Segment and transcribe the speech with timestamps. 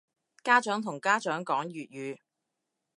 [0.43, 2.19] 家長同家長講粵語